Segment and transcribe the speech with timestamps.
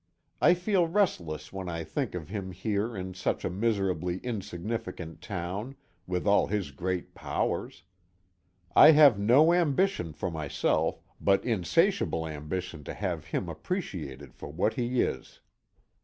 [0.41, 5.75] I feel restless when I think of him here in such a miserably insignificant town,
[6.07, 7.83] with all his great powers.
[8.75, 14.73] I have no ambition for myself, but insatiable ambition to have him appreciated for what
[14.73, 15.39] he is.